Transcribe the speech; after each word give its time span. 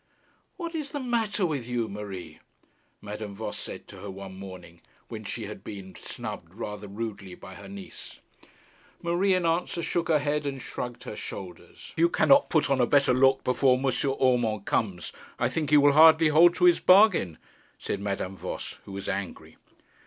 'What 0.57 0.73
is 0.73 0.93
the 0.93 0.99
matter 0.99 1.45
with 1.45 1.67
you, 1.67 1.87
Marie?' 1.87 2.39
Madame 3.01 3.35
Voss 3.35 3.59
said 3.59 3.87
to 3.89 3.97
her 3.97 4.09
one 4.09 4.35
morning, 4.35 4.81
when 5.09 5.23
she 5.25 5.45
had 5.45 5.63
been 5.63 5.93
snubbed 5.93 6.55
rather 6.55 6.87
rudely 6.87 7.35
by 7.35 7.53
her 7.53 7.67
niece. 7.69 8.19
Marie 9.03 9.35
in 9.35 9.45
answer 9.45 9.83
shook 9.83 10.07
her 10.07 10.17
head 10.17 10.47
and 10.47 10.59
shrugged 10.59 11.03
her 11.03 11.15
shoulders. 11.15 11.91
'If 11.93 11.99
you 11.99 12.09
cannot 12.09 12.49
put 12.49 12.67
on 12.71 12.81
a 12.81 12.87
better 12.87 13.13
look 13.13 13.43
before 13.43 13.77
M. 13.77 13.85
Urmand 14.19 14.65
comes, 14.65 15.13
I 15.37 15.47
think 15.49 15.69
he 15.69 15.77
will 15.77 15.91
hardly 15.91 16.29
hold 16.29 16.55
to 16.55 16.65
his 16.65 16.79
bargain,' 16.79 17.37
said 17.77 17.99
Madame 17.99 18.35
Voss, 18.35 18.79
who 18.85 18.93
was 18.93 19.07
angry. 19.07 19.55